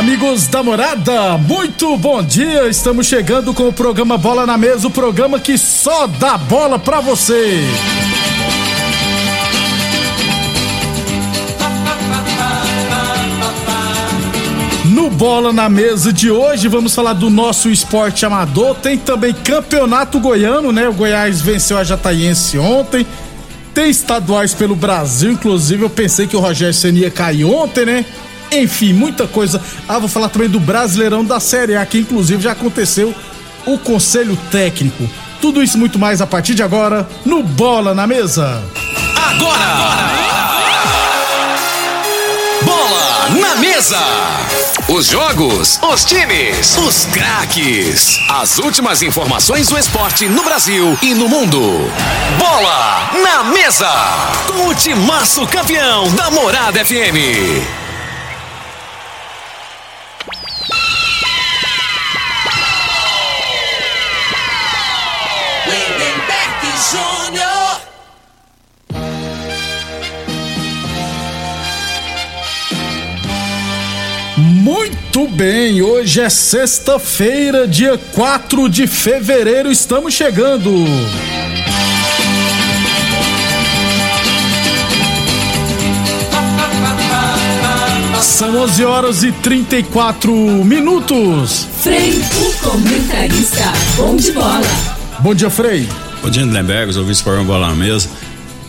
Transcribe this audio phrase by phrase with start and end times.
[0.00, 2.66] Amigos da morada, muito bom dia.
[2.68, 7.02] Estamos chegando com o programa Bola na Mesa o programa que só dá bola pra
[7.02, 7.60] você.
[14.86, 18.76] No Bola na Mesa de hoje, vamos falar do nosso esporte amador.
[18.76, 20.88] Tem também campeonato goiano, né?
[20.88, 23.06] O Goiás venceu a Jataiense ontem.
[23.74, 28.06] Tem estaduais pelo Brasil, inclusive eu pensei que o Rogério Senna ia cair ontem, né?
[28.52, 29.60] Enfim, muita coisa.
[29.88, 33.14] Ah, vou falar também do Brasileirão da Série A, que inclusive já aconteceu
[33.66, 35.08] o Conselho Técnico.
[35.40, 38.62] Tudo isso muito mais a partir de agora no Bola na Mesa.
[39.16, 40.10] Agora!
[42.62, 43.98] Bola na mesa!
[44.88, 48.18] Os jogos, os times, os craques.
[48.28, 51.60] As últimas informações do esporte no Brasil e no mundo.
[52.38, 53.90] Bola na mesa!
[54.48, 57.89] Com o timaço campeão da Morada FM.
[66.80, 67.80] Júnior.
[74.38, 80.70] Muito bem, hoje é sexta-feira, dia 4 de fevereiro, estamos chegando.
[88.22, 90.32] São 11 horas e 34
[90.64, 91.66] minutos.
[91.82, 93.70] Frei, o comentarista.
[93.96, 94.62] Bom de bola.
[95.18, 95.86] Bom dia, Frei.
[96.22, 98.08] Bom dia, Lindenberg, os ouvintes para bola na mesa.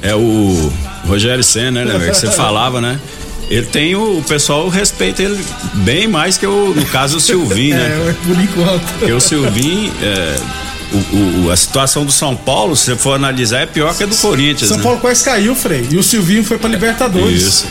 [0.01, 0.72] É o
[1.06, 3.00] Rogério Senna, né, Lindenberg, que você falava, né?
[3.50, 7.75] Ele tem o, o pessoal respeita ele bem mais que o, no caso, o Silvinho,
[7.75, 7.84] né?
[8.09, 8.81] É, por enquanto.
[9.00, 10.39] Porque o Silvinho, é,
[10.94, 14.07] o, o- a situação do São Paulo, se você for analisar, é pior que a
[14.07, 14.69] do Corinthians.
[14.69, 14.83] São né?
[14.83, 15.85] Paulo quase caiu, Frei.
[15.91, 17.41] E o Silvinho foi pra Libertadores.
[17.44, 17.68] Isso.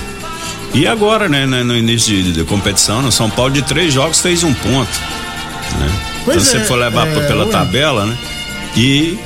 [0.74, 4.20] E agora, né, né, no início de, de competição, no São Paulo de três jogos
[4.20, 5.00] fez um ponto.
[5.78, 5.90] Né?
[6.26, 7.50] Pois então, se é, você for levar é, pela ué.
[7.50, 8.16] tabela, né?
[8.76, 9.18] E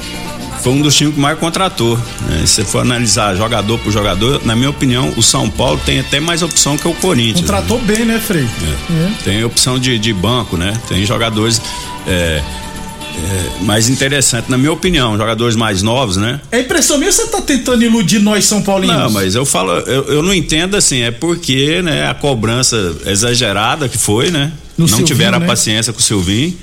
[0.64, 1.94] foi um dos times que mais contratou.
[2.22, 2.40] Né?
[2.46, 6.18] Se você for analisar jogador por jogador, na minha opinião, o São Paulo tem até
[6.18, 7.42] mais opção que o Corinthians.
[7.42, 8.48] Contratou bem, né, Frei?
[8.88, 9.14] né?
[9.22, 10.72] Tem opção de, de banco, né?
[10.88, 11.60] Tem jogadores
[12.06, 16.40] é, é, mais interessantes, na minha opinião, jogadores mais novos, né?
[16.50, 18.96] É impressão minha você tá tentando iludir nós São Paulinos?
[18.96, 23.86] Não, mas eu falo, eu, eu não entendo assim, é porque, né, a cobrança exagerada
[23.86, 24.50] que foi, né?
[24.78, 25.44] No não Silvinho, tiveram né?
[25.44, 26.56] a paciência com o Silvinho,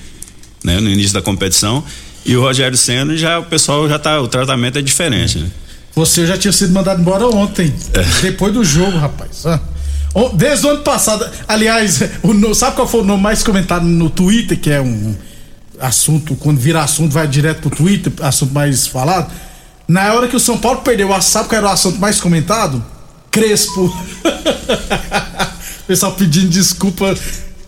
[0.63, 1.83] né, no início da competição.
[2.25, 5.49] E o Rogério Senna já, o pessoal já tá, o tratamento é diferente, né?
[5.95, 8.21] Você já tinha sido mandado embora ontem, É.
[8.21, 9.45] depois do jogo, rapaz.
[9.45, 9.59] Ah.
[10.33, 14.59] Desde o ano passado, aliás, o sabe qual foi o nome mais comentado no Twitter,
[14.59, 15.15] que é um
[15.79, 19.31] assunto, quando vira assunto, vai direto pro Twitter, assunto mais falado.
[19.87, 22.83] Na hora que o São Paulo perdeu, sabe qual era o assunto mais comentado?
[23.29, 23.85] Crespo.
[25.83, 27.13] o pessoal pedindo desculpa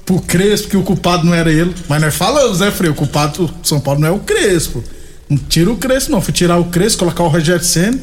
[0.06, 1.74] pro Crespo, que o culpado não era ele.
[1.88, 2.92] Mas nós falamos, né, Frei?
[2.92, 4.84] O culpado do São Paulo não é o Crespo.
[5.30, 6.22] Não tira o Crespo, não.
[6.22, 8.00] Foi tirar o Crespo, colocar o Rogério Senna.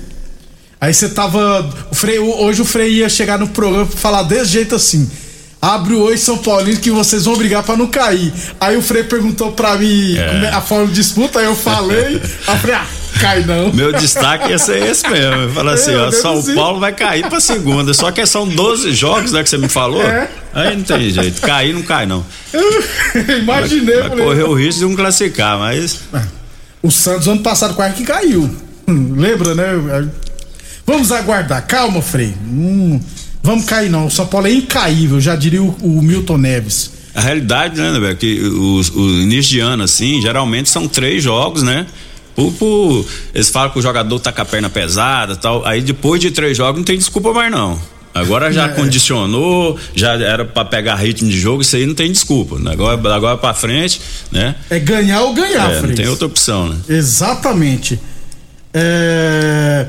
[0.81, 1.69] Aí você tava.
[1.91, 5.11] O Frei, hoje o Frei ia chegar no programa pra falar desse jeito assim.
[5.61, 8.33] Abre o Oi São Paulino que vocês vão brigar pra não cair.
[8.59, 12.17] Aí o Frei perguntou pra mim como é a forma de disputa, aí eu falei.
[12.49, 12.87] aí eu falei, ah,
[13.19, 13.73] cai não.
[13.73, 15.51] Meu destaque ia ser esse mesmo.
[15.53, 16.55] Fala assim, É, ó, eu São.
[16.55, 17.93] Paulo vai cair pra segunda.
[17.95, 20.03] Só que são 12 jogos, né, que você me falou.
[20.03, 20.29] É.
[20.55, 21.41] Aí não tem jeito.
[21.41, 22.25] Cair não cai, não.
[23.41, 26.01] Imaginei, Vai falei, correr o risco de não classificar, mas.
[26.83, 28.49] O Santos ano passado quase que caiu.
[28.89, 30.09] Hum, Lembra, né?
[30.87, 31.67] Vamos aguardar.
[31.67, 32.35] Calma, Frei.
[32.45, 33.01] Hum,
[33.43, 34.07] vamos cair não.
[34.07, 36.91] O São Paulo é incaível, já diria o, o Milton Neves.
[37.15, 41.63] A realidade, né, velho, que o, o início de ano, assim, geralmente são três jogos,
[41.63, 41.87] né?
[42.35, 45.67] Por, por- eles falam que o jogador tá com a perna pesada tal.
[45.67, 47.81] Aí depois de três jogos não tem desculpa mais, não.
[48.13, 48.69] Agora já É.
[48.71, 52.59] condicionou, já era pra pegar ritmo de jogo, isso aí não tem desculpa.
[52.59, 52.73] né?
[52.73, 54.01] Agora, agora pra frente,
[54.33, 54.57] né?
[54.69, 56.77] É ganhar ou ganhar, É, não tem outra opção, né?
[56.89, 58.01] Exatamente.
[58.75, 59.87] É...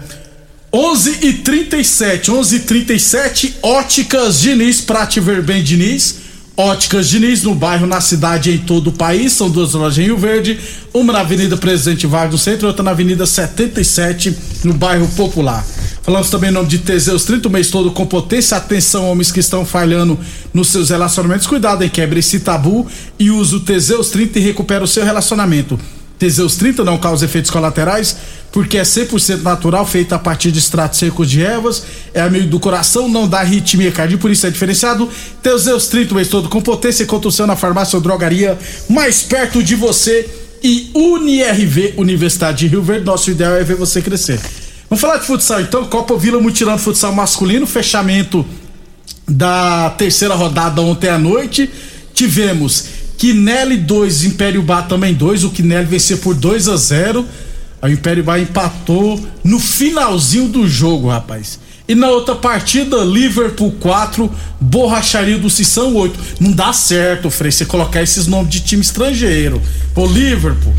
[0.74, 6.21] 11 e 37, 11 e 37, Óticas Diniz, pra te ver bem, Diniz.
[6.56, 9.32] Óticas Diniz, no bairro, na cidade, em todo o país.
[9.34, 10.60] São duas lojas em Rio Verde,
[10.94, 15.66] uma na Avenida Presidente Vargas do Centro e outra na Avenida 77, no bairro Popular.
[16.04, 18.58] Falamos também em nome de Teseus 30 o mês todo com potência.
[18.58, 20.20] Atenção, homens que estão falhando
[20.54, 21.48] nos seus relacionamentos.
[21.48, 21.90] Cuidado, hein?
[21.90, 22.88] Quebre esse tabu
[23.18, 25.80] e use o Teseus 30 e recupera o seu relacionamento.
[26.18, 28.16] Teseus 30 não causa efeitos colaterais,
[28.52, 31.84] porque é 100% natural, feito a partir de extratos secos de ervas,
[32.14, 35.10] é amigo do coração, não dá arritmia cardíaca, por isso é diferenciado.
[35.42, 38.58] Teseus 30 o mês todo com potência e condução na farmácia ou drogaria
[38.90, 40.30] mais perto de você.
[40.64, 44.40] E UniRV, Universidade de Rio Verde, nosso ideal é ver você crescer.
[44.88, 48.46] Vamos falar de futsal então, Copa Vila Mutirão Futsal Masculino, fechamento
[49.28, 51.70] da terceira rodada ontem à noite.
[52.14, 52.86] Tivemos
[53.18, 55.46] Quinelli 2, Império Bar também 2.
[55.46, 57.26] O Quinelli venceu por 2 a 0.
[57.82, 61.60] O Império Bar empatou no finalzinho do jogo, rapaz.
[61.88, 66.18] E na outra partida, Liverpool 4, Borracharia do Sissão 8.
[66.40, 69.62] Não dá certo, Frei, você colocar esses nomes de time estrangeiro.
[69.94, 70.74] Pô, Liverpool.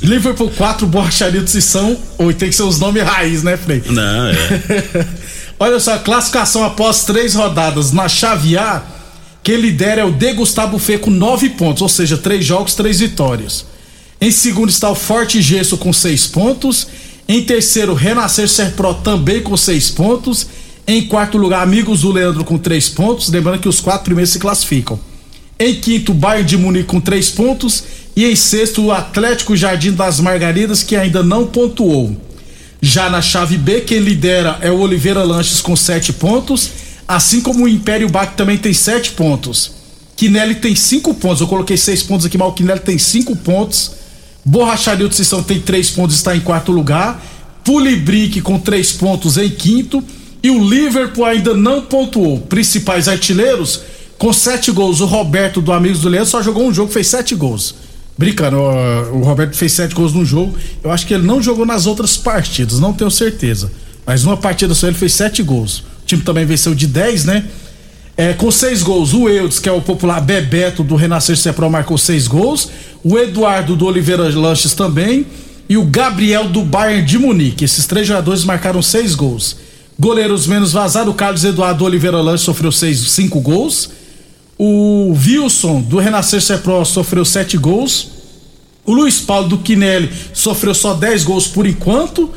[0.00, 2.38] Liverpool 4, Borracharia do Sissão 8.
[2.38, 3.82] Tem que ser os nomes raiz, né, Frei?
[3.86, 5.06] Não, é.
[5.58, 7.92] Olha só, classificação após três rodadas.
[7.92, 8.82] Na chave A,
[9.42, 13.00] quem lidera é o De Gustavo Fê com nove pontos, ou seja, três jogos, três
[13.00, 13.66] vitórias.
[14.20, 16.86] Em segundo está o Forte Gesso com seis pontos.
[17.28, 20.46] Em terceiro, Renascer Serpro também com seis pontos.
[20.86, 23.28] Em quarto lugar, Amigos do Leandro com três pontos.
[23.28, 24.98] Lembrando que os quatro primeiros se classificam.
[25.58, 27.82] Em quinto, Bayern de Munique com três pontos.
[28.14, 32.16] E em sexto, o Atlético Jardim das Margaridas, que ainda não pontuou.
[32.80, 36.70] Já na chave B, quem lidera é o Oliveira Lanches com sete pontos,
[37.08, 39.72] assim como o Império que também tem sete pontos.
[40.14, 43.95] Quinelli tem cinco pontos, eu coloquei seis pontos aqui, mas o Quinelli tem cinco pontos.
[44.46, 47.20] Borracharia de Sissão tem três pontos, está em quarto lugar.
[47.64, 50.02] Pulibrique com três pontos em quinto.
[50.40, 52.38] E o Liverpool ainda não pontuou.
[52.38, 53.80] Principais artilheiros
[54.16, 55.00] com sete gols.
[55.00, 57.74] O Roberto do Amigos do Leandro só jogou um jogo, fez sete gols.
[58.16, 60.56] Brincando, o Roberto fez sete gols no jogo.
[60.82, 63.72] Eu acho que ele não jogou nas outras partidas, não tenho certeza.
[64.06, 65.80] Mas numa partida só ele fez sete gols.
[65.80, 67.44] O time também venceu de 10, né?
[68.16, 71.98] É, com seis gols, o Eudes, que é o popular Bebeto do Renascer Cepro, marcou
[71.98, 72.70] seis gols.
[73.04, 75.26] O Eduardo do Oliveira Lanches também.
[75.68, 77.64] E o Gabriel do Bayern de Munique.
[77.64, 79.56] Esses três jogadores marcaram seis gols.
[79.98, 83.90] Goleiros menos vazados, o Carlos Eduardo do Oliveira Lanches sofreu seis, cinco gols.
[84.58, 88.08] O Wilson do Renascer Cepro sofreu sete gols.
[88.86, 92.30] O Luiz Paulo do Quinelli sofreu só 10 gols por enquanto.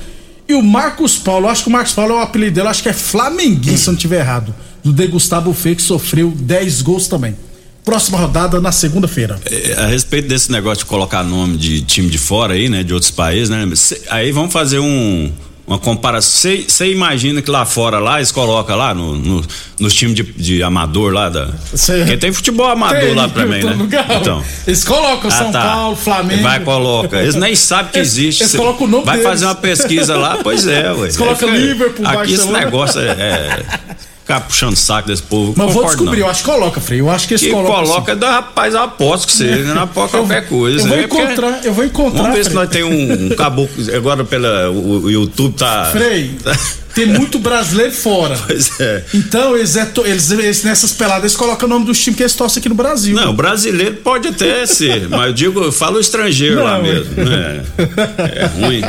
[0.47, 2.89] E o Marcos Paulo, acho que o Marcos Paulo é o apelido dele, acho que
[2.89, 4.53] é Flamenguinho, se não estiver errado.
[4.83, 7.35] Do De Gustavo Fê, que sofreu 10 gols também.
[7.83, 9.39] Próxima rodada na segunda-feira.
[9.45, 12.83] É, A respeito desse negócio de colocar nome de time de fora aí, né?
[12.83, 13.67] De outros países, né?
[14.09, 15.31] Aí vamos fazer um,
[15.65, 16.51] uma comparação.
[16.67, 19.43] Você imagina que lá fora, lá, eles colocam lá no, no,
[19.79, 21.49] nos times de, de amador lá da.
[21.73, 23.71] Cê- Porque tem futebol amador Tem, lá também, né?
[23.73, 24.05] lugar.
[24.21, 24.43] Então.
[24.67, 25.61] Eles colocam Ah, São tá.
[25.63, 26.43] Paulo, Flamengo.
[26.43, 27.17] Vai, coloca.
[27.21, 28.43] Eles nem sabem que Eles- existe.
[28.43, 29.31] eles Cê colocam o nome Vai deles.
[29.31, 31.03] fazer uma pesquisa lá, pois é, ué.
[31.05, 32.59] Eles colocam É, Liverpool, Aqui esse Barcelona.
[32.65, 33.05] negócio é.
[33.09, 33.65] é
[34.29, 35.53] ficar puxando saco desse povo.
[35.57, 36.25] Mas vou descobrir, não.
[36.27, 36.99] eu acho que coloca, Frei.
[36.99, 37.83] Eu acho que eles Que colocam.
[37.83, 40.77] coloca, da rapaz, eu aposto que você, não aposta Eu- qualquer coisa.
[40.85, 41.07] eu vou né?
[41.07, 42.61] Porque- encontrar, eu vou encontrar, Vamos ver se Frei.
[42.63, 43.95] nós tem um, um caboclo.
[43.95, 45.85] Agora pela, o, o YouTube tá.
[45.91, 46.31] Frei,
[46.93, 48.37] tem muito brasileiro fora.
[48.45, 49.03] Pois é.
[49.15, 52.23] Então, eles, é to- eles, eles nessas peladas eles colocam o nome dos times que
[52.23, 53.15] eles torcem aqui no Brasil.
[53.15, 57.13] Não, brasileiro pode até ser, mas eu digo, eu falo estrangeiro lá Não, mesmo.
[57.23, 57.61] né?
[58.35, 58.81] É ruim.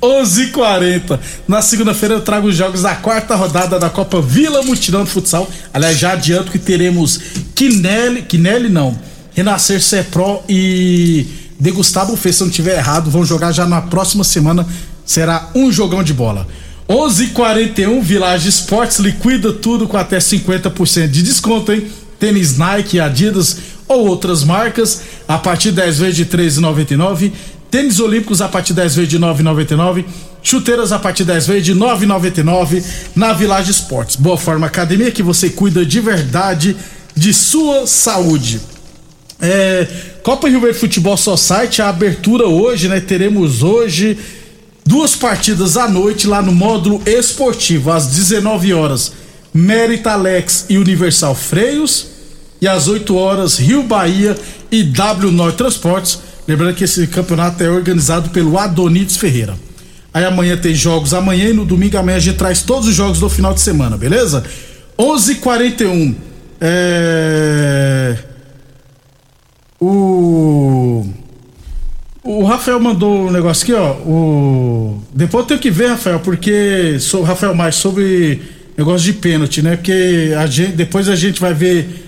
[0.00, 1.18] 11:40.
[1.48, 5.50] Na segunda-feira eu trago os jogos da quarta rodada da Copa Vila Mutirão de Futsal.
[5.72, 7.20] Aliás, já adianto que teremos
[7.54, 8.98] Quinelli, Quinelli não,
[9.32, 11.26] Renascer Cepro e
[11.58, 14.66] De Gustavo se eu não tiver errado, vão jogar já na próxima semana.
[15.04, 16.46] Será um jogão de bola.
[16.88, 21.86] 11:41 Village Esportes liquida tudo com até 50% de desconto, hein?
[22.18, 23.56] Tênis Nike, Adidas
[23.88, 27.32] ou outras marcas a partir 10 vezes de 13,99.
[27.72, 30.04] Tênis Olímpicos a partir 10 vezes de 9,99.
[30.42, 32.84] Chuteiras a partir 10 vezes de 9,99
[33.16, 34.16] na Village Esportes.
[34.16, 36.76] Boa Forma Academia que você cuida de verdade
[37.16, 38.60] de sua saúde.
[39.40, 39.88] É,
[40.22, 43.00] Copa Rio Verde Futebol Society, a abertura hoje, né?
[43.00, 44.18] Teremos hoje
[44.84, 49.12] duas partidas à noite lá no módulo esportivo, às 19 horas.
[49.54, 52.06] Mérita Alex e Universal Freios.
[52.60, 54.36] e às 8 horas Rio Bahia
[54.70, 56.31] e W9 Transportes.
[56.46, 59.56] Lembrando que esse campeonato é organizado pelo Adonides Ferreira.
[60.12, 63.18] Aí amanhã tem jogos amanhã e no domingo amanhã a gente traz todos os jogos
[63.18, 64.44] do final de semana, beleza?
[64.98, 66.14] 11:41
[66.60, 68.18] é
[69.80, 71.04] o
[72.24, 73.92] o Rafael mandou um negócio aqui, ó.
[74.06, 78.40] O depois eu tenho que ver, Rafael, porque sou Rafael mais sobre
[78.76, 79.76] negócio de pênalti, né?
[79.76, 82.01] Porque a gente, depois a gente vai ver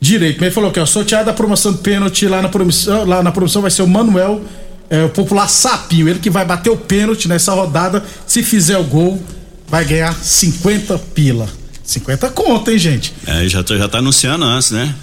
[0.00, 0.36] direito.
[0.36, 3.32] Mas ele falou que ó, sorteado da promoção de pênalti lá na promoção, lá na
[3.32, 4.42] promoção vai ser o Manuel,
[4.90, 8.02] é, o popular Sapinho, ele que vai bater o pênalti nessa rodada.
[8.26, 9.22] Se fizer o gol,
[9.68, 11.48] vai ganhar 50 pila.
[11.84, 13.14] 50 conto, hein, gente?
[13.26, 14.94] É, já, tá- já tá anunciando antes, né?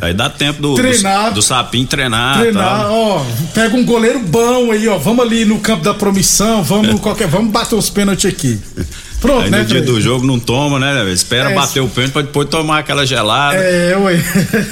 [0.00, 1.28] Aí dá tempo do, Treinar.
[1.28, 2.38] do, do sapinho treinar.
[2.40, 2.92] Treinar, tal.
[2.94, 4.96] ó, pega um goleiro bom aí, ó.
[4.96, 8.58] Vamos ali no campo da promissão, vamos qualquer, vamos bater os pênaltis aqui.
[9.22, 11.10] Pronto, Aí né, no dia do jogo não toma, né?
[11.12, 13.56] Espera É, bater o pênalti pra depois tomar aquela gelada.
[13.56, 14.20] É, ué.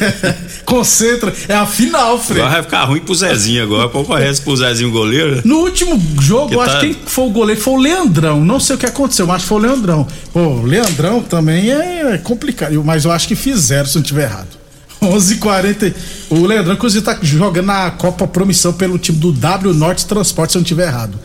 [0.67, 2.41] Concentra, é a final, Frei.
[2.43, 3.89] Agora vai ficar ruim pro Zezinho agora.
[3.89, 5.41] Concorrência pro Zezinho goleiro.
[5.45, 8.45] No último jogo, Que eu acho tá- que quem foi o goleiro foi o Leandrão.
[8.45, 10.07] Não sei o que aconteceu, mas foi o Leandrão.
[10.33, 14.49] Pô, o Leandrão também é complicado, mas eu acho que fizeram, se não estiver errado.
[15.01, 15.95] 11:40
[16.29, 20.59] O Leandrão, inclusive, tá jogando na Copa Promissão pelo time do W Norte Transporte, se
[20.59, 21.19] eu não estiver errado.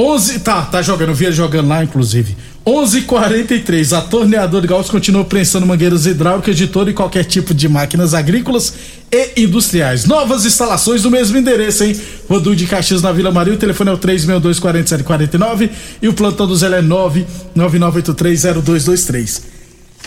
[0.00, 2.36] 11, tá, tá jogando, eu vi ele jogando lá, inclusive.
[2.64, 7.68] 11:43 A torneadora de Gaúcho continua prensando mangueiras hidráulicas de todo e qualquer tipo de
[7.68, 8.74] máquinas agrícolas
[9.10, 10.04] e industriais.
[10.04, 11.98] Novas instalações no mesmo endereço, hein?
[12.28, 13.54] Rodul de Caxias na Vila Maria.
[13.54, 16.82] O telefone é o 362-4749 e o plantão do Zé é
[17.56, 19.40] 999830223.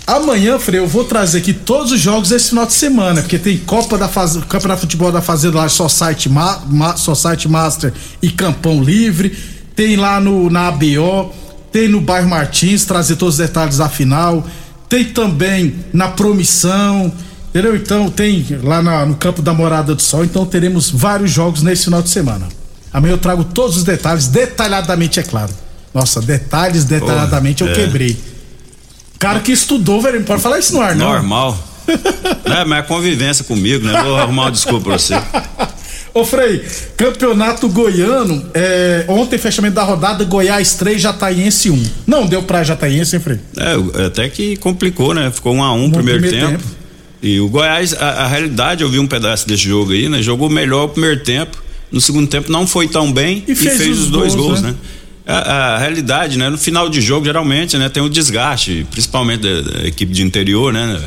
[0.08, 3.58] Amanhã, Frei, eu vou trazer aqui todos os jogos esse final de semana, porque tem
[3.58, 4.38] Copa da Faz...
[4.48, 6.62] Campeonato de Futebol da Fazenda lá, só site, Ma...
[6.68, 6.96] Ma...
[6.96, 9.36] site Master e Campão Livre.
[9.76, 11.34] Tem lá no na ABO,
[11.72, 14.46] tem no bairro Martins, trazer todos os detalhes da final.
[14.90, 17.12] Tem também na Promissão,
[17.50, 17.76] entendeu?
[17.76, 20.24] Então tem lá na- no campo da Morada do Sol.
[20.26, 22.48] Então teremos vários jogos nesse final de semana.
[22.94, 25.54] Amanhã eu trago todos os detalhes, detalhadamente, é claro.
[25.94, 27.74] Nossa, detalhes, detalhadamente eu é.
[27.74, 28.18] quebrei.
[29.18, 31.08] Cara que estudou, velho, não pode falar isso no ar, não.
[31.10, 31.58] Normal.
[31.88, 32.64] né?
[32.66, 34.02] Mas é convivência comigo, né?
[34.04, 35.16] Vou arrumar uma desculpa pra você.
[36.14, 36.62] Ô Frei,
[36.98, 41.84] campeonato goiano, é, ontem fechamento da rodada, Goiás 3, Jataiense 1.
[42.06, 43.40] Não deu pra Jataiense, hein, Frei?
[43.58, 45.32] É, até que complicou, né?
[45.32, 46.64] Ficou um a um no primeiro, primeiro tempo.
[46.64, 46.82] tempo.
[47.22, 50.22] E o Goiás, a, a realidade, eu vi um pedaço desse jogo aí, né?
[50.22, 51.62] Jogou melhor o primeiro tempo.
[51.90, 54.62] No segundo tempo não foi tão bem E e fez fez, os dois gols, gols,
[54.62, 54.72] né?
[54.72, 54.76] né?
[55.26, 56.50] A, a realidade, né?
[56.50, 57.88] No final de jogo, geralmente, né?
[57.88, 61.00] Tem o desgaste, principalmente da, da equipe de interior, né?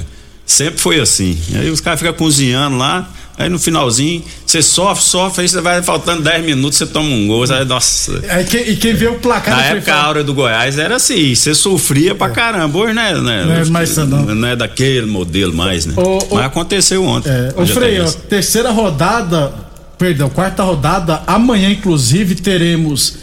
[0.46, 1.36] Sempre foi assim.
[1.50, 5.60] E aí os caras ficam cozinhando lá, aí no finalzinho, você sofre, sofre, aí você
[5.60, 8.12] vai faltando 10 minutos, você toma um gol, aí, nossa.
[8.48, 11.54] Quem- e quem vê o placar Na época, a hora do Goiás era assim, você
[11.54, 12.78] sofria pra caramba.
[12.78, 13.12] Hoje, né?
[13.14, 14.06] né Não é mais não.
[14.06, 15.94] não é daquele modelo mais, né?
[15.96, 17.30] Ô, ô, Mas aconteceu ontem.
[17.30, 19.52] É, ô Já Frei, tem ó, terceira rodada,
[19.98, 23.16] perdão, quarta rodada, amanhã inclusive teremos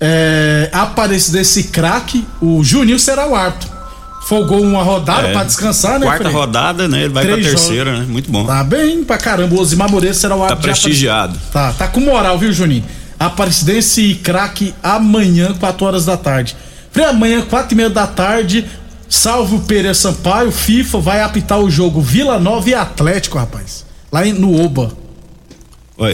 [0.00, 3.77] é, Aparecidense craque, o Juninho será o árbitro.
[4.26, 5.32] Folgou uma rodada É.
[5.32, 6.34] pra descansar, né, Quarta Frei?
[6.36, 7.00] rodada, né?
[7.04, 7.60] Ele vai Três pra jogos.
[7.66, 8.06] terceira, né?
[8.08, 8.44] Muito bom.
[8.44, 11.38] Tá bem pra caramba, o Osimar Moreira será o Tá prestigiado.
[11.52, 12.84] Tá, tá com moral, viu, Juninho?
[13.18, 16.56] Aparecidense e craque amanhã, 4 horas da tarde.
[16.92, 18.66] Frei, amanhã, 4 e meia da tarde,
[19.08, 23.84] salve o Pereira Sampaio, FIFA vai apitar o jogo Vila Nova e Atlético, rapaz.
[24.12, 24.92] Lá no Oba.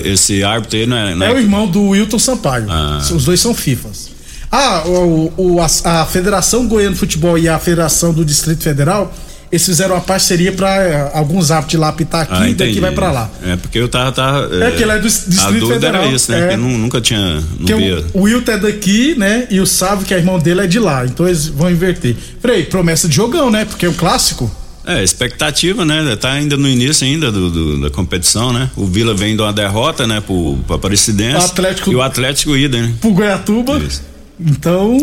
[0.04, 1.14] Esse árbitro aí não é.
[1.14, 2.66] Não É é o irmão do Wilton Sampaio.
[2.70, 2.98] Ah.
[3.02, 4.13] Os dois são FIFAs.
[4.56, 5.66] Ah, o, o- a,
[6.02, 9.12] a Federação Goiana de Futebol e a Federação do Distrito Federal,
[9.50, 13.10] eles fizeram uma parceria para alguns árbitros lá apitar aqui Ah, e daqui vai para
[13.10, 13.30] lá.
[13.44, 14.12] É porque eu tava.
[14.12, 16.38] tava É que ele é do Distrito A dúvida Federal, era isso, né?
[16.38, 16.42] é.
[16.42, 17.42] Porque nu- nunca tinha.
[17.58, 18.04] Não via.
[18.14, 19.46] o, o Wilton é daqui, né?
[19.50, 21.04] E o Sávio, que é irmão dele, é de lá.
[21.04, 22.14] Então eles vão inverter.
[22.40, 23.64] Frei, promessa de jogão, né?
[23.64, 24.48] Porque é um clássico.
[24.86, 26.14] É, expectativa, né?
[26.14, 28.70] Tá ainda no início ainda do, do- da competição, né?
[28.76, 30.20] O Vila vem de uma derrota, né?
[30.20, 31.38] Pro, pro Aparecidense.
[31.38, 32.92] O Atlético- E o Atlético ida, né?
[33.00, 33.78] Pro Goiatuba.
[33.78, 34.13] Isso.
[34.38, 34.98] Então,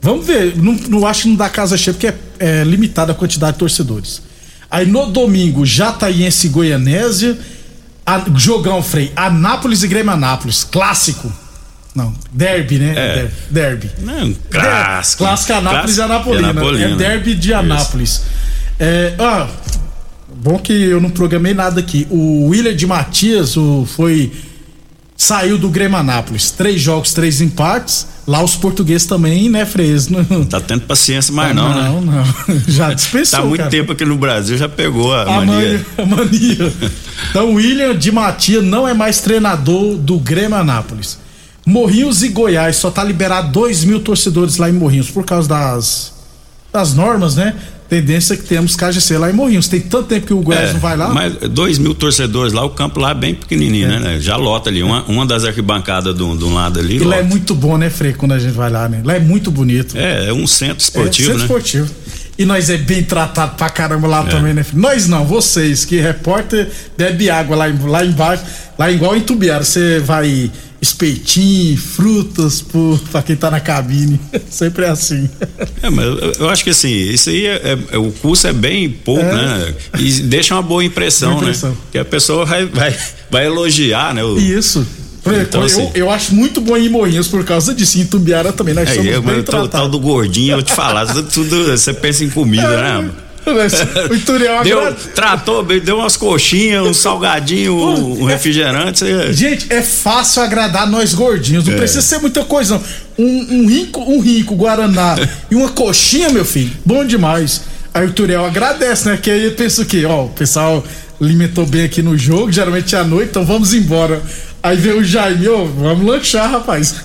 [0.00, 0.56] vamos ver.
[0.56, 3.58] Não, não acho que não dá casa cheia, porque é, é limitada a quantidade de
[3.58, 4.22] torcedores.
[4.70, 7.38] Aí no domingo, Jataiense e Goianésia.
[8.04, 9.12] A, jogão, Frei.
[9.14, 10.64] Anápolis e Grêmio Anápolis.
[10.64, 11.32] Clássico.
[11.94, 12.94] Não, derby, né?
[12.96, 13.14] É.
[13.14, 13.90] Der- Derby.
[13.98, 15.24] Não, clássico.
[15.24, 16.50] Clássico Anápolis e Clássico Anapolina.
[16.50, 16.90] Anapolina.
[16.90, 17.52] É derby de.
[17.52, 18.22] Anápolis.
[18.80, 19.46] É, ah,
[20.34, 22.06] bom que eu não programei nada aqui.
[22.10, 24.32] O William de Matias o, foi.
[25.16, 26.50] Saiu do Grêmio Anápolis.
[26.50, 28.06] Três jogos, três empates.
[28.26, 30.08] Lá os portugueses também, né, Fres?
[30.08, 31.82] Não, Tá tendo paciência mais não, né?
[31.88, 32.24] não, não.
[32.68, 33.40] Já dispensou.
[33.40, 33.70] Tá muito cara.
[33.70, 35.44] tempo aqui no Brasil, já pegou a, A mania.
[35.54, 35.86] mania.
[35.98, 36.72] a mania.
[37.30, 41.18] Então, William de Matias não é mais treinador do Grêmio Anápolis.
[41.64, 46.12] Morrinhos e Goiás só tá liberado 2 mil torcedores lá em Morrinhos por causa das,
[46.72, 47.54] das normas, né?
[47.92, 49.68] Tendência é que temos KGC lá em Morrinhos.
[49.68, 51.08] Tem tanto tempo que o Goiás É, não vai lá.
[51.10, 54.18] Mas dois mil torcedores lá, o campo lá é bem pequenininho, né?
[54.18, 54.82] Já lota ali.
[54.82, 56.96] Uma, uma das arquibancadas de um lado ali.
[56.96, 59.02] E lá é muito bom, né, Frei, quando a gente vai lá, né?
[59.04, 59.96] Lá é muito bonito.
[59.98, 61.44] É, é um centro esportivo, é, centro né?
[61.44, 61.90] esportivo.
[62.38, 64.10] E nós é bem tratado pra caramba É.
[64.10, 64.64] lá também, né?
[64.72, 68.42] Nós não, vocês, que repórter bebe água lá, lá embaixo,
[68.78, 70.50] lá igual em Tubiara, você vai
[70.82, 74.20] espetinho, frutas pro, pra quem tá na cabine.
[74.50, 75.30] Sempre é assim.
[75.80, 78.52] É, mas eu, eu acho que assim, isso aí é, é- é- o custo é
[78.52, 79.32] bem pouco, É.
[79.32, 79.74] né?
[79.98, 81.70] E deixa uma boa impressão, Boa impressão.
[81.70, 81.76] né?
[81.92, 82.94] Que a pessoa vai, vai,
[83.30, 84.24] vai elogiar, né?
[84.24, 84.84] O, Isso.
[85.24, 87.96] Então, eu, assim- eu acho muito bom em Morrinhos por causa disso.
[88.00, 90.62] Em Tumbiara também, nós É, somos eu, bem mas o tal- tal do gordinho, eu
[90.64, 92.66] te falar, tudo, você pensa em comida,
[93.00, 93.08] né?
[94.10, 99.00] O Ituriel Deu, agrada- tratou, bem, deu umas coxinhas, um salgadinho, um, refrigerante.
[99.00, 101.66] Você, Gente, é fácil agradar nós gordinhos.
[101.66, 101.70] É.
[101.70, 102.82] Não precisa ser muita coisa, não.
[103.26, 105.16] Um, um rico, um rico Guaraná
[105.50, 106.72] e uma coxinha, meu filho.
[106.84, 107.62] Bom demais.
[107.94, 109.18] Aí o Turiel agradece, né?
[109.20, 110.04] Que aí eu penso o quê?
[110.06, 110.82] Ó, o pessoal
[111.20, 114.20] alimentou bem aqui no jogo, geralmente é à noite, então vamos embora.
[114.62, 116.96] Aí vem o Jaime, ô, vamos lanchar, rapaz.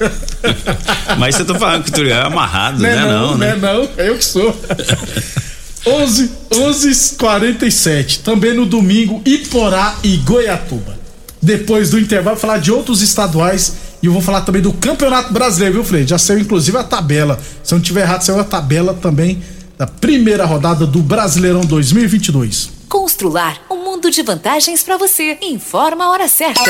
[1.17, 2.95] mas você tá falando que o Turiel é amarrado, Não né?
[2.95, 3.55] é não, Não, é né?
[3.59, 4.55] não, é eu que sou.
[5.85, 10.97] 11, 11 47 também no domingo, Iporá e Goiatuba.
[11.41, 15.31] Depois do intervalo, vou falar de outros estaduais e eu vou falar também do Campeonato
[15.31, 16.05] Brasileiro, viu, Frei?
[16.05, 17.39] Já saiu inclusive a tabela.
[17.63, 19.41] Se eu não tiver errado, saiu a tabela também
[19.77, 22.69] da primeira rodada do Brasileirão 2022.
[22.89, 25.37] Constrular um mundo de vantagens para você.
[25.41, 26.61] Informa a hora certa.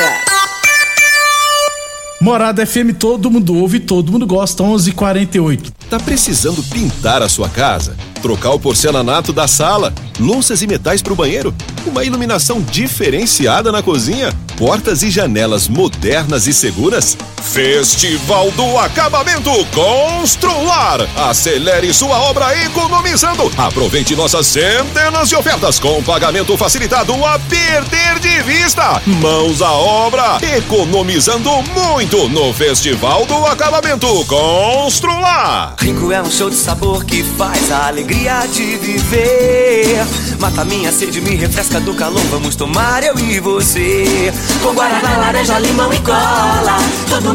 [2.20, 7.48] Morada FM, todo mundo ouve, todo mundo gosta, 11 48 Tá precisando pintar a sua
[7.48, 7.96] casa?
[8.22, 9.94] Trocar o porcelanato da sala?
[10.18, 11.54] Louças e metais para o banheiro?
[11.86, 14.32] Uma iluminação diferenciada na cozinha?
[14.56, 17.16] Portas e janelas modernas e seguras?
[17.42, 21.00] Festival do Acabamento Constrular!
[21.16, 23.50] Acelere sua obra economizando!
[23.56, 29.00] Aproveite nossas centenas de ofertas com pagamento facilitado a perder de vista!
[29.06, 30.38] Mãos à obra!
[30.56, 35.74] Economizando muito no Festival do Acabamento Constrular!
[35.80, 40.06] Rico é um show de sabor que faz a alegria de viver.
[40.38, 42.22] Mata minha sede, me refresca do calor.
[42.30, 44.32] Vamos tomar eu e você.
[44.62, 46.78] Com guaraná, laranja, limão e cola.
[47.08, 47.34] Todo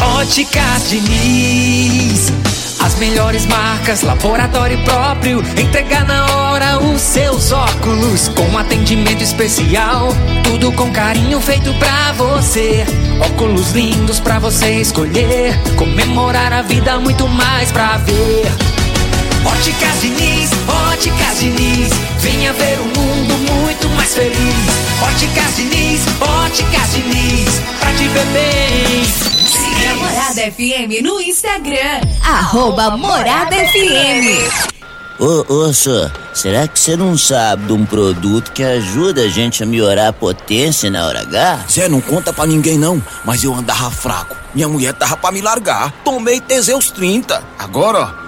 [0.00, 2.28] Óticas Diniz.
[2.78, 5.42] As melhores marcas, laboratório próprio.
[5.60, 8.28] Entregar na hora os seus óculos.
[8.28, 10.10] Com atendimento especial.
[10.44, 12.86] Tudo com carinho feito pra você.
[13.20, 15.58] Óculos lindos pra você escolher.
[15.74, 18.77] Comemorar a vida, muito mais pra ver.
[30.58, 32.00] FM no Instagram.
[32.20, 34.66] Arroba Morada FM.
[35.20, 39.62] Ô, ô, senhor, será que você não sabe de um produto que ajuda a gente
[39.62, 41.64] a melhorar a potência na hora H?
[41.70, 44.36] Zé, não conta pra ninguém não, mas eu andava fraco.
[44.52, 45.92] Minha mulher tava pra me largar.
[46.04, 47.40] Tomei Teseus 30.
[47.56, 48.27] Agora, ó,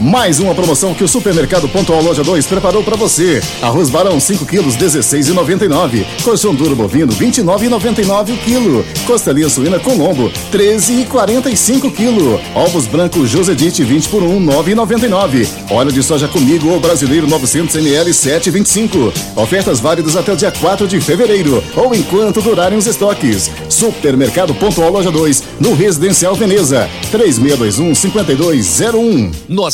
[0.00, 3.40] Mais uma promoção que o Supermercado Pontual Loja 2 preparou para você.
[3.62, 6.04] Arroz Barão 5 quilos 16,99.
[6.22, 8.84] Colchão duro bovino 29,99 o quilo.
[9.06, 12.40] Costelinha suína Colombo 13,45 quilo.
[12.54, 15.48] Ovos brancos Josedite 20 por 1 9,99.
[15.70, 19.12] Óleo de soja comigo ou brasileiro 900 ml 7,25.
[19.36, 23.50] Ofertas válidas até o dia 4 de fevereiro ou enquanto durarem os estoques.
[23.68, 29.30] Supermercado Pontual Loja 2 no Residencial Veneza 3621 5201.
[29.48, 29.73] Nós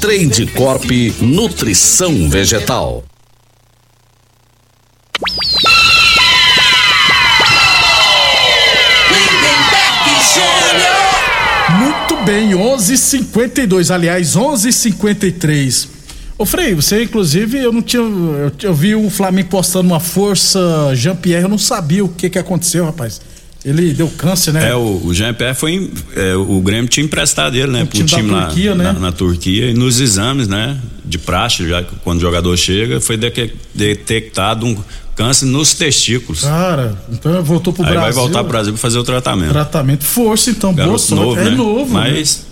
[0.00, 0.84] Trade Corp
[1.20, 3.02] Nutrição Vegetal.
[11.78, 15.88] Muito bem, 11:52, aliás, 11:53.
[16.38, 20.94] Ô Frei, você inclusive eu não tinha eu, eu vi o Flamengo postando uma força
[20.94, 23.20] Jean-Pierre, eu não sabia o que que aconteceu, rapaz.
[23.66, 24.70] Ele deu câncer, né?
[24.70, 25.90] É, o, o Jean-Pierre foi.
[26.14, 27.82] é, o Grêmio tinha emprestado ele, né?
[27.82, 28.84] O pro time time lá Turquia, né?
[28.84, 29.70] na, na Turquia.
[29.70, 30.78] E nos exames, né?
[31.04, 34.76] De praxe, já que quando o jogador chega, foi deque- detectado um
[35.16, 36.42] câncer nos testículos.
[36.42, 38.02] Cara, então voltou pro Aí Brasil.
[38.04, 39.50] vai voltar pro Brasil pra fazer o tratamento.
[39.50, 41.50] Tratamento força, então, boa novo, é né?
[41.50, 41.98] novo.
[41.98, 42.10] né?
[42.12, 42.46] Mas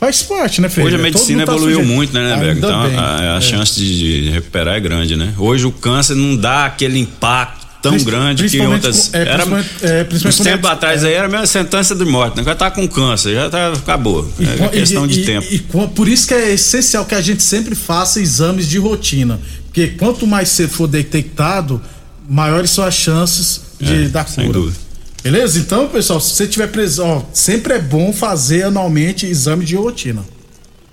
[0.00, 0.86] Faz parte, né, Frei?
[0.86, 1.92] hoje a medicina tá evoluiu sujeito.
[1.96, 2.52] muito, né, né?
[2.56, 2.96] Então bem.
[2.96, 3.40] a, a É.
[3.40, 5.34] chance de, de recuperar é grande, né?
[5.36, 9.12] Hoje o câncer não dá aquele impacto tão grande que outras.
[9.14, 9.44] é, era,
[9.82, 12.44] é, principalmente quando é- atrás aí era a mesma sentença de morte, né?
[12.44, 14.28] Cara tá com câncer, já tá, acabou.
[14.38, 15.46] E é questão e- de e- tempo.
[15.50, 19.38] E, por isso que é essencial que a gente sempre faça exames de rotina.
[19.66, 21.80] Porque quanto mais cedo for detectado,
[22.28, 24.58] maiores são as chances de É, dar sem cura.
[24.60, 24.78] dúvida.
[25.22, 25.58] Beleza?
[25.58, 30.24] Então, pessoal, se você tiver preso, ó, sempre é bom fazer anualmente exame de rotina.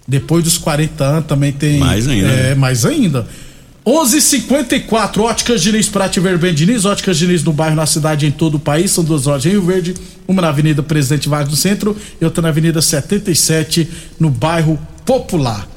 [0.08, 1.80] Depois dos 40 anos também tem.
[1.80, 2.56] Mais ainda, É, né?
[2.56, 3.28] mais ainda.
[3.86, 8.60] 11:54 Óticas Diniz, Prate Verben Diniz, Óticas Diniz no bairro, na cidade, em todo o
[8.60, 8.92] país.
[8.92, 9.94] São duas lojas em Rio Verde,
[10.28, 13.88] uma na Avenida Presidente Vargas do Centro e outra na Avenida 77,
[14.20, 15.68] no bairro Popular.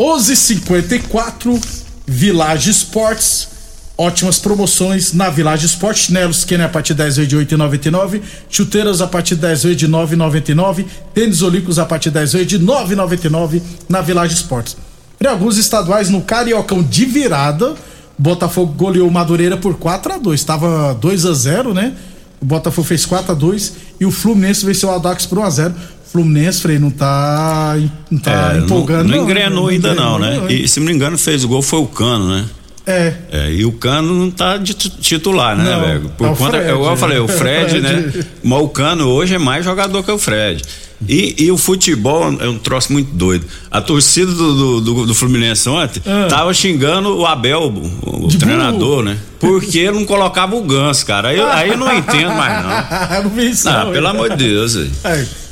[0.00, 1.60] 11:54
[2.06, 3.48] Village Esportes.
[3.96, 6.04] Ótimas promoções na Village Esportes.
[6.04, 8.22] Chinelos Kenner a partir de 10 vezes de 8,99.
[8.48, 10.86] Chuteiras a partir de 10 vezes de 9,99.
[11.12, 14.76] Tênis Olímpicos a partir de 10 vezes de 9,99 na Village Esportes.
[15.22, 17.74] Em alguns estaduais no Cariocão de virada,
[18.18, 21.94] Botafogo goleou Madureira por 4 a 2 Tava 2 a 0 né?
[22.40, 25.50] O Botafogo fez 4 a 2 e o Fluminense venceu o Aldax por 1 a
[25.50, 25.74] 0
[26.12, 27.74] Fluminense, Frei, não tá,
[28.08, 29.08] não tá É, empolgando.
[29.08, 30.36] não, não engrenou ainda não, né?
[30.36, 32.44] engrenou, E se não me engano, fez o gol foi o Cano, né?
[32.86, 33.12] É.
[33.32, 36.00] É, e o Cano não tá de ti- titular, né, Não, velho?
[36.18, 37.80] Por tá conta, Fred, igual eu falei, o Fred, Fred.
[37.80, 38.24] né?
[38.42, 40.62] Mas o Cano hoje é mais jogador que o Fred.
[41.08, 43.44] E, e o futebol é um troço muito doido.
[43.70, 46.26] A torcida do, do, do- Fluminense ontem Ah.
[46.28, 47.62] tava xingando o Abel,
[48.02, 49.16] o, o treinador, né?
[49.40, 51.28] Porque ele não colocava o Ganso, cara.
[51.28, 52.70] Aí, eu- aí eu não entendo mais, não.
[53.30, 54.90] não Ah, não, pelo amor de Deus, velho.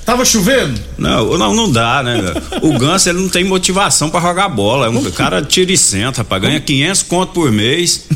[0.05, 0.81] Tava chovendo?
[0.99, 2.19] Não, não, não dá, né?
[2.61, 4.87] O Ganso, ele não tem motivação pra jogar bola.
[4.87, 6.43] É um cara tira e senta, rapaz.
[6.43, 8.07] Ganha 500 conto por mês.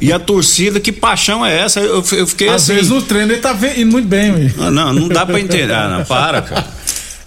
[0.00, 1.78] E a torcida, que paixão é essa?
[1.80, 2.74] Eu, eu fiquei Às assim.
[2.74, 4.52] vezes no treino ele tá indo muito bem, ué.
[4.56, 5.72] Não, não, não dá pra entender.
[5.72, 6.66] Ah, não, para, cara.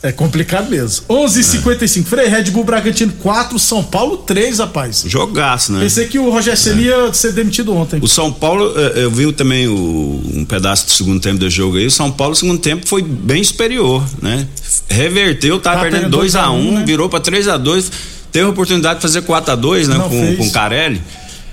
[0.01, 1.05] É complicado mesmo.
[1.09, 5.03] 11:55 Frei, Red Bull Bragantino 4, São Paulo 3, rapaz.
[5.05, 5.81] Jogaço, né?
[5.81, 7.99] Pensei que o Roger Ceni ia ser demitido ontem.
[8.01, 11.75] O São Paulo, eh, eu vi também o- um pedaço do segundo tempo do jogo
[11.77, 11.85] aí.
[11.87, 14.47] O São Paulo, no segundo tempo, foi bem superior, né?
[14.87, 16.83] Reverteu, tava Tá perdendo perdendo 2 a 1 2 a 1, né?
[16.85, 17.91] virou pra 3 a 2
[18.31, 19.97] Teve a oportunidade de fazer 4 a 2 né?
[19.97, 20.37] Não Com, fez.
[20.37, 21.01] com o Carelli.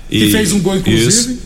[0.09, 1.09] Que fez um gol, inclusive.
[1.09, 1.37] Isso.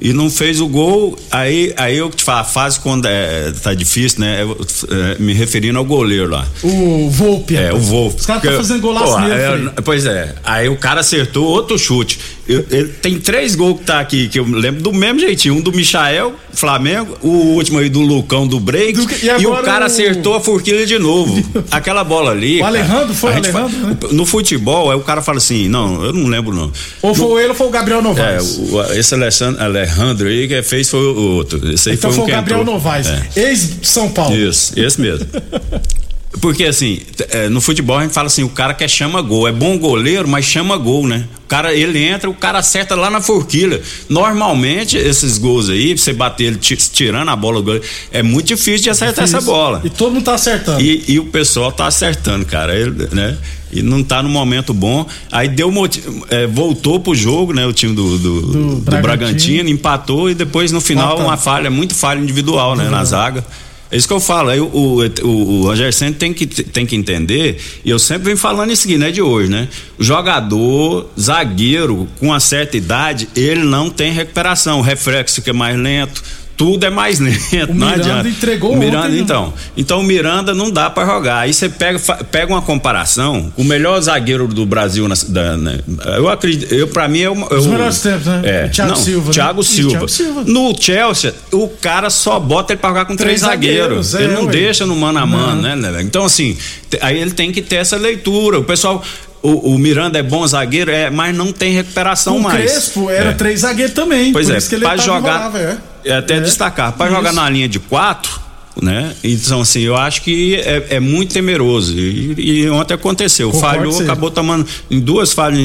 [0.00, 3.74] E não fez o gol, aí, aí eu te falo, a fase quando é, tá
[3.74, 4.42] difícil, né?
[4.42, 4.56] eu,
[4.90, 6.46] é, me referindo ao goleiro lá.
[6.62, 7.54] O Volpe.
[7.56, 7.78] É, o.
[7.78, 8.20] Volpe.
[8.20, 9.34] Os caras estão fazendo golaço Pô, nele,
[9.76, 9.80] é.
[9.82, 10.34] Pois é.
[10.42, 12.18] Aí o cara acertou outro chute.
[12.48, 15.54] Eu- ele tem três gols que tá aqui, que eu lembro do mesmo jeitinho.
[15.54, 18.98] Um do Michael, Flamengo, o último aí do Lucão do Break.
[19.22, 21.40] e e, agora o cara o- acertou a forquilha de novo.
[21.70, 22.56] Aquela bola ali.
[22.56, 23.96] O cara, Alejandro, foi Alejandro, fa- né?
[24.12, 26.72] No futebol, aí o cara fala assim: não, eu não lembro não.
[27.02, 28.58] Ou foi ele ou foi o Gabriel É, Novaes?
[28.58, 29.89] o- esse Alessandro, Alejandro
[30.26, 31.58] aí que fez foi o outro.
[31.72, 32.74] Esse então foi, foi um o Gabriel entrou.
[32.74, 33.06] Novaes.
[33.06, 33.28] É.
[33.36, 34.36] Ex-São Paulo.
[34.36, 35.26] Isso, esse mesmo.
[36.40, 39.48] Porque assim, é, no futebol a gente fala assim, o cara quer chama gol.
[39.48, 41.26] É bom goleiro, mas chama gol, né?
[41.44, 43.82] O cara, ele entra, o cara acerta lá na forquilha.
[44.08, 48.84] Normalmente, esses gols aí, você bater ele tirando a bola do goleiro, é muito difícil
[48.84, 49.80] de acertar essa bola.
[49.82, 50.80] E todo mundo tá acertando.
[50.80, 52.76] E, e o pessoal tá acertando, cara.
[52.76, 53.36] Ele, né?
[53.72, 55.06] E não tá no momento bom.
[55.32, 55.72] Aí deu
[56.28, 57.66] é, voltou pro jogo, né?
[57.66, 59.02] O time do, do, do, do Bragantino.
[59.02, 59.68] Bragantino.
[59.68, 62.84] empatou e depois no final uma falha, muito falha individual, né?
[62.84, 62.90] Uhum.
[62.90, 63.44] Na zaga.
[63.90, 64.50] É isso que eu falo.
[64.50, 68.70] Aí o, o, o, Senna tem que, tem que entender, e eu sempre venho falando
[68.70, 69.68] isso aqui, não é de hoje, né?
[69.98, 74.78] O jogador, zagueiro, com uma certa idade, ele não tem recuperação.
[74.78, 76.22] O reflexo que é mais lento,
[76.60, 77.70] tudo é mais lento.
[77.70, 78.28] O não Miranda adianta.
[78.28, 79.44] entregou o Miranda, ontem, então.
[79.44, 79.54] Não.
[79.78, 81.38] Então o Miranda não dá para jogar.
[81.38, 81.98] Aí você pega,
[82.30, 85.78] pega uma comparação, o melhor zagueiro do Brasil, na, da, né?
[86.18, 87.32] eu acredito, eu para mim é o.
[87.32, 88.42] Os melhores tempos, né?
[88.44, 89.32] É, Thiago não, Silva.
[89.32, 89.66] Thiago, né?
[89.66, 89.90] Silva.
[89.90, 90.44] Thiago Silva.
[90.44, 94.08] No Chelsea, o cara só bota ele pra jogar com três, três zagueiros.
[94.08, 94.14] zagueiros.
[94.14, 94.52] Ele é, não ué.
[94.52, 96.02] deixa no mano a mano, né, né?
[96.02, 96.58] Então, assim,
[97.00, 98.58] aí ele tem que ter essa leitura.
[98.58, 99.02] O pessoal
[99.42, 102.54] o, o, Miranda é bom zagueiro, é, mas não tem recuperação o mais.
[102.54, 103.32] O Crespo era é.
[103.32, 104.32] três zagueiros também.
[104.32, 105.54] Pois por é, isso que ele pra jogar.
[105.56, 105.76] é.
[106.04, 106.40] é até é.
[106.40, 108.40] destacar, para jogar na linha de quatro,
[108.82, 109.12] né?
[109.22, 111.98] Então, assim, eu acho que é, é muito temeroso.
[111.98, 113.50] E, e ontem aconteceu.
[113.50, 115.58] Concordo Falhou, acabou tomando em duas falhas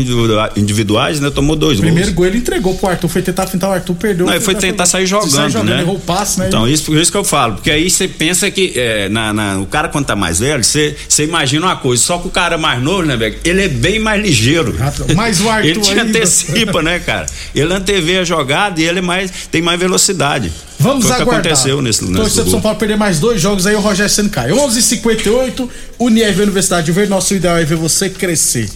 [0.56, 1.30] individuais, né?
[1.30, 2.15] Tomou dois O primeiro gols.
[2.15, 4.25] gol ele entregou pro Arthur, foi tentar fintar o Arthur, perdeu.
[4.25, 5.82] Não, ele foi tentar sair jogando, sair jogando né?
[5.82, 6.47] Errou o passe, né?
[6.47, 7.56] Então, isso, isso que eu falo.
[7.56, 10.95] Porque aí você pensa que é, na, na- o cara, quando tá mais velho, você
[11.08, 12.01] você imagina uma coisa.
[12.04, 13.36] Só que o cara mais novo, né, velho?
[13.43, 14.75] Ele é bem mais ligeiro.
[15.15, 16.04] Mas o Arthur Ele te ainda.
[16.04, 17.25] antecipa, né, cara?
[17.54, 20.51] Ele antevê a jogada e ele é mais, tem mais velocidade.
[20.80, 21.52] Vamos Foi o que aguardar.
[21.54, 22.52] aconteceu nesse, nesse Torcedor do.
[22.52, 24.52] São Paulo perder mais dois jogos, aí o Rogério Senna cai.
[24.52, 28.70] 11:58 Unirv Universidade de Verde, nosso ideal é ver você crescer.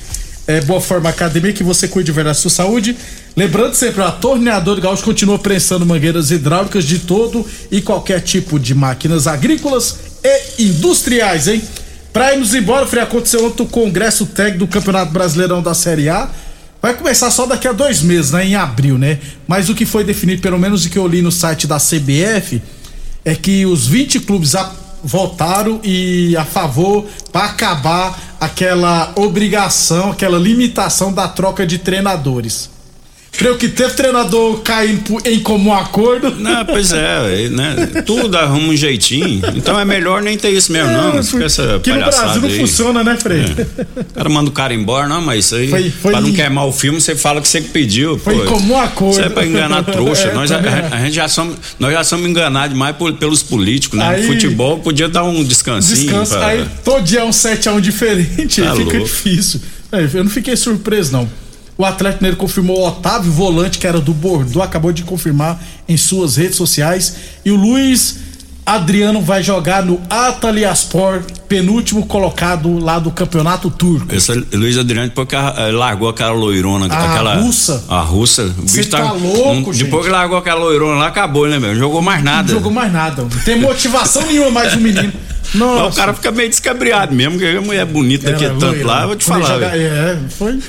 [0.47, 2.95] É, boa forma academia, que você cuide de verdade da sua saúde.
[3.37, 8.73] Lembrando sempre, a Torneador Gaúcho continua prensando mangueiras hidráulicas de todo e qualquer tipo de
[8.73, 9.95] máquinas agrícolas
[10.57, 11.61] e industriais, hein?
[12.11, 16.27] Pra irmos embora, Frei, aconteceu ontem o Congresso Técnico do Campeonato Brasileirão da Série A.
[16.81, 18.45] Vai começar só daqui a dois meses, né?
[18.45, 19.19] Em abril, né?
[19.47, 22.61] Mas o que foi definido, pelo menos o que eu li no site da CBF,
[23.25, 24.71] é que os 20 clubes a-
[25.03, 32.69] votaram e a favor para acabar aquela obrigação, aquela limitação da troca de treinadores.
[33.31, 36.31] Creio que teve treinador caindo em comum acordo.
[36.35, 38.03] Não, pois é, né?
[38.05, 39.41] Tudo arruma um jeitinho.
[39.55, 41.17] Então é melhor nem ter isso mesmo, não.
[41.17, 42.59] É, Fica essa que no Brasil não aí.
[42.59, 43.41] funciona, né, Frei?
[43.43, 44.01] É.
[44.01, 45.69] O cara manda o cara embora, não, mas isso aí.
[45.69, 48.17] Foi- foi- pra não queimar o filme, você fala que você que pediu.
[48.19, 48.43] Foi pô.
[48.43, 49.11] em comum acordo.
[49.13, 50.29] Isso é pra enganar trouxa.
[50.29, 53.13] É, nós, a, também a- a gente já somos, nós já somos enganados demais por-
[53.13, 54.07] pelos políticos, né?
[54.09, 55.95] Aí- Futebol podia dar um descansinho.
[56.01, 56.31] Descanso.
[56.33, 59.03] pra- Aí todo dia é um 7x1 diferente, Tá aí fica louco.
[59.05, 59.61] difícil.
[59.93, 61.29] É, eu não fiquei surpreso, não.
[61.79, 65.95] O Atlético Mineiro confirmou o Otávio Volante, que era do Bordeaux, acabou de confirmar em
[65.95, 67.15] suas redes sociais.
[67.45, 68.17] E o Luiz
[68.65, 74.13] Adriano vai jogar no Ataliaspor, penúltimo colocado lá do campeonato turco.
[74.13, 77.35] Esse Luiz Adriano, depois que eh, largou aquela loirona, A aquela.
[77.37, 77.81] russa?
[77.87, 78.53] A russa.
[78.57, 79.85] O bicho tá louco, gente.
[79.85, 81.69] Depois que largou aquela loirona lá, acabou, né, meu?
[81.69, 82.43] Não jogou mais nada.
[82.51, 83.21] Não jogou mais nada.
[83.21, 85.13] Não tem motivação nenhuma mais o menino.
[85.53, 85.89] Mas Nossa.
[85.91, 88.85] o cara fica meio descabriado mesmo, que a mulher bonita que é Ela tanto loira.
[88.85, 89.47] lá, eu vou te falar.
[89.47, 89.83] joga- velho.
[89.93, 90.59] É, foi.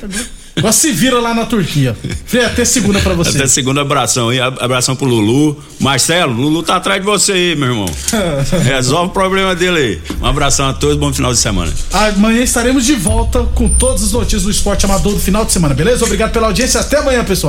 [0.57, 1.97] Agora se vira lá na Turquia.
[2.27, 3.37] Frei, até segunda pra você.
[3.39, 5.57] Até segunda abração aí, abração pro Lulu.
[5.79, 7.87] Marcelo, Lulu tá atrás de você aí, meu irmão.
[8.63, 10.01] Resolve o problema dele aí.
[10.21, 11.73] Um abração a todos, bom final de semana.
[11.93, 15.75] Amanhã estaremos de volta com todas as notícias do esporte amador do final de semana,
[15.75, 16.05] beleza?
[16.05, 16.81] Obrigado pela audiência.
[16.81, 17.31] Até amanhã, pessoal.